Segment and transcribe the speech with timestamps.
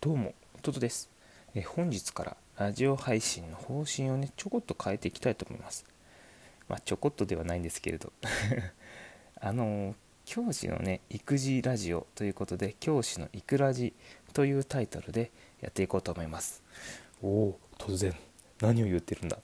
[0.00, 0.32] どうも、
[0.62, 1.10] トトです。
[1.56, 5.84] え本日からラジオ配信の方針をね、ちょこっと変えていきたいと思います。
[6.68, 8.12] まあ、ちょこっとではないんですけれど。
[9.40, 13.92] あの、教師のね、育児ラジオということで、教師の育ラジ
[14.34, 16.62] というタイトルでやっていこうと思います。
[17.20, 18.14] おお、突然、
[18.60, 19.38] 何を言ってるんだ？
[19.38, 19.40] っ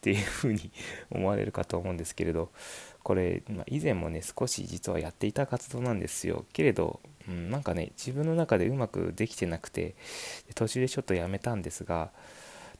[0.00, 0.72] ていうふうに
[1.12, 2.50] 思われるかと思うんですけれど、
[3.02, 6.46] これ、まあ、以前もね、少し実はやっていた活動なんですよ。
[6.54, 6.98] けれど、
[7.28, 9.94] うん、なんかね自分の中でうまくできてなくて
[10.54, 12.10] 途中でちょっとやめたんですが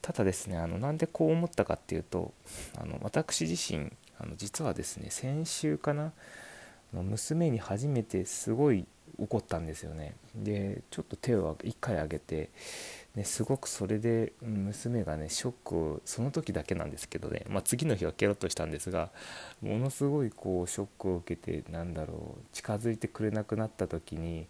[0.01, 2.33] ただですねあのなんでこう思ったかっていうと
[2.77, 6.11] あの私自身あの実はですね先週かな
[6.93, 8.85] 娘に初めてすごい
[9.17, 10.15] 怒ったんですよね。
[10.33, 12.49] でちょっと手を1回上げて
[13.19, 19.11] ね、すごくそれで娘がねショックをその時だけなんですけどね、まあ、次の日はケロッとしたんですが
[19.61, 24.47] ものすごいこうショックを受けてなんだろう近づいてくれなくなった時に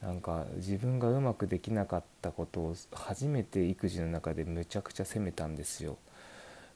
[0.00, 5.98] なんか自分がうまくできなかったことを初めて育児の中でむちゃくちゃ責めたんですよ。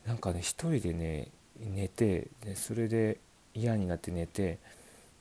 [0.05, 3.19] なんかね一人でね寝てでそれで
[3.55, 4.59] 嫌になって寝て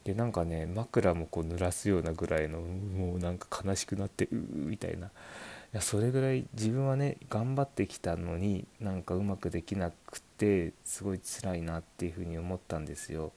[0.03, 5.09] でなんかね枕もこう濡らすようなぐらいのもうなんか悲しくなってうーみたいな。
[5.73, 13.31] やそれぐらい自分はね頑張ってきたのになんかうまくできなくてすごい辛いなっていうふうに思ったんですよ。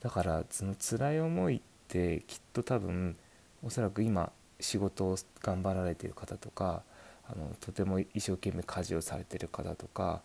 [0.00, 3.16] だからその辛い思いってきっと多分
[3.64, 6.82] おそらく今仕事を頑張られてる方とか
[7.28, 10.22] あのとても一生懸命家事をされてる方とか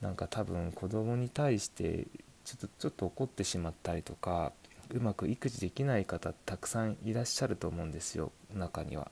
[0.00, 2.06] なんか多分子供に対して
[2.44, 4.52] ちょっとちょっと怒ってしまったりとか
[4.90, 9.10] うまく育児できない方たくさんいらっしゃると思うんですよ中には。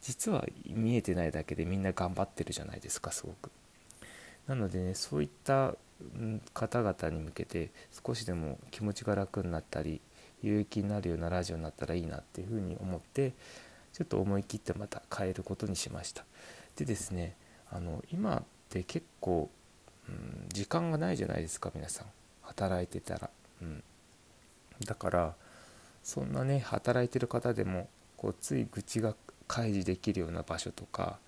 [0.00, 3.50] 実は見えてないだけでみんな頑張ってるじゃないですかすごく。
[4.46, 5.76] なのでねそういった
[6.52, 7.70] 方々に向けて
[8.04, 10.00] 少しでも気持ちが楽になったり
[10.42, 13.32] 有益になるようなラジオになったらいいなっていうふうに思って
[13.92, 16.24] ちょっと思い切ってまた変えることにしました。
[16.76, 17.36] でですね
[17.70, 19.50] あの今って結構、
[20.08, 22.06] うん、時間がないじゃないですか皆さん。
[22.42, 23.30] 働いてたら、
[23.62, 23.82] うん、
[24.84, 25.34] だから
[26.02, 29.14] そんなね働いてる方でもこうつい愚痴が
[29.48, 31.18] 開示できるような場所とか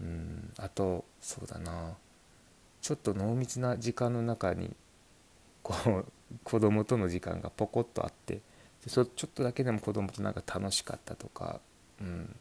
[0.00, 1.94] うんあとそうだな
[2.80, 4.74] ちょっと濃密な時間の中に
[5.62, 6.04] こう
[6.44, 8.40] 子供との時間がポコッとあって
[8.84, 11.60] でそちょっとだけでも子供となんか楽しかったとか、
[12.00, 12.34] うん、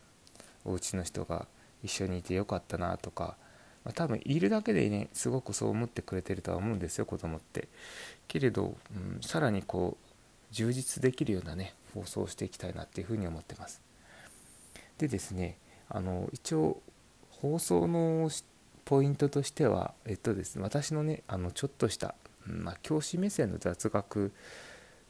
[0.66, 1.46] お家の人が
[1.84, 3.36] 一緒にいてよかったなとか、
[3.84, 7.68] ま、多分いるだけでねすごくそう思ってくれてるとは思うんですよ子供って。
[8.28, 10.11] けれど、うん、さらにこう
[10.52, 13.82] 充実できるようなね放送をしていきたいなっていうふうに思ってます。
[14.98, 15.58] でですね
[15.90, 16.82] あの一応
[17.30, 18.30] 放送の
[18.86, 24.32] ポイントとしてはえっとですね私のねあのちょっとした、まあ、教師目線の雑学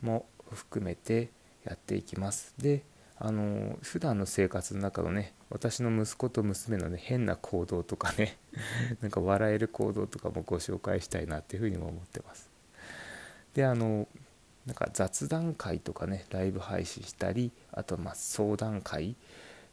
[0.02, 1.30] も含めて
[1.64, 2.54] やっていきます。
[2.58, 2.84] で
[3.24, 8.38] あの普段の生活の中のね私の息子と娘のね変な行動とかね
[9.00, 12.50] なんか笑える行動とかもご紹介したいなっていうふうにも思ってます。
[13.54, 14.08] であの
[14.66, 19.16] なんか雑談会とかねライブ配信したりあとま相談会。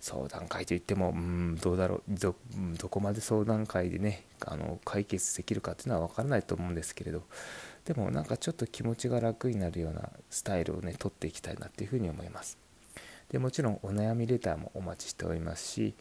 [0.00, 7.25] 相談会といってもうんどうだろうどこまで相談会でねあの解決できるかっていうのは分からないと思うんですけれど。
[7.84, 12.59] でもなんかちょっと気持ちが楽になるようなスタイルをね取っていきたいなっていうふうに思います。
[13.31, 15.94] でもちろんお悩みレターもお待ちしておりますし。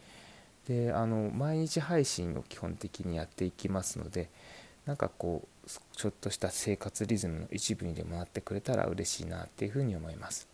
[0.68, 4.28] であの毎日配信を基本的にやっていきますので
[4.88, 10.48] なんかこうちょっとした生活リズムの一部にでもなってくれたら嬉しいなっていうふうに思います。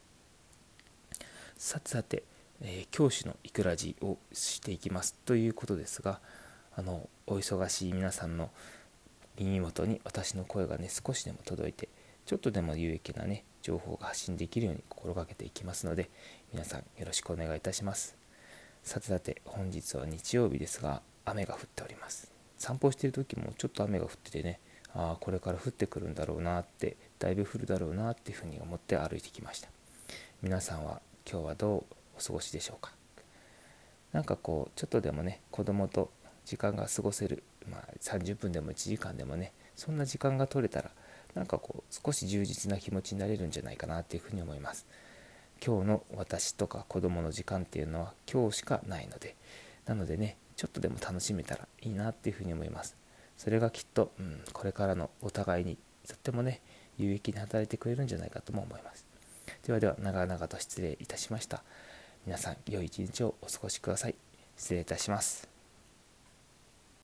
[1.57, 2.25] さてさて、
[2.61, 5.15] えー、教師のいくらじをしていきます。
[5.25, 6.19] ということですが
[6.77, 8.51] あのお忙しい皆さんの
[9.39, 11.89] 耳元に私の声がね少しでも届いて
[12.27, 16.11] ちょっとでも有益なね情報が発信できるように心がけていきますので
[16.53, 18.17] 皆さんよろしくお願いいたします。
[18.83, 22.34] さてさて本日は日曜日ですが雨が降っております。
[22.65, 24.59] 散歩してる時もちょっと雨が降っててね
[24.95, 29.69] ああこれから降ってくるんだろうなってだいぶ降るだろうなっていうふうに思って歩いてきました。
[30.41, 31.85] 皆さんは今日はどう
[32.17, 32.93] お過ごしでしょうか？
[34.13, 36.11] なんかこうちょっとでもね子供と
[36.47, 40.91] 時間が過ごせる、まあ、30分でも1時間でもねそんな時間が取れたら
[41.35, 44.87] なんかこう少し充実な気持ちになれるんじゃないかなっていうふうに思います。
[45.65, 49.37] 今日の私とか子供の時間っていうのは今日しかないので
[49.87, 52.97] なのでねちょっとでも楽しめたらいいなっていうふうに思います。
[53.37, 55.77] それがきっと、うん、これからのお互いに
[56.07, 56.61] とってもね
[56.97, 59.05] 有益に働いてくれるんじゃないかとも思います。
[59.67, 61.63] ではでは長々と失礼いたしました。
[62.27, 64.15] 皆さん良い一日をお過ごしください。
[64.57, 65.54] 失礼いたします。